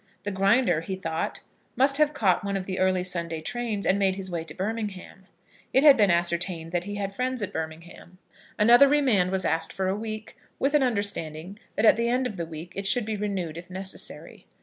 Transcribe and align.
The 0.23 0.31
Grinder, 0.31 0.81
he 0.81 0.95
thought, 0.95 1.41
must 1.75 1.97
have 1.97 2.11
caught 2.11 2.43
one 2.43 2.57
of 2.57 2.65
the 2.65 2.79
early 2.79 3.03
Sunday 3.03 3.39
trains, 3.39 3.85
and 3.85 3.99
made 3.99 4.15
his 4.15 4.31
way 4.31 4.43
to 4.45 4.55
Birmingham. 4.55 5.27
It 5.73 5.83
had 5.83 5.95
been 5.95 6.09
ascertained 6.09 6.71
that 6.71 6.85
he 6.85 6.95
had 6.95 7.13
friends 7.13 7.43
at 7.43 7.53
Birmingham. 7.53 8.17
Another 8.57 8.87
remand 8.87 9.29
was 9.29 9.45
asked 9.45 9.71
for 9.71 9.87
a 9.87 9.95
week, 9.95 10.35
with 10.57 10.73
an 10.73 10.81
understanding 10.81 11.59
that 11.75 11.85
at 11.85 11.97
the 11.97 12.09
end 12.09 12.25
of 12.25 12.37
the 12.37 12.47
week 12.47 12.73
it 12.75 12.87
should 12.87 13.05
be 13.05 13.15
renewed 13.15 13.59
if 13.59 13.69
necessary. 13.69 14.47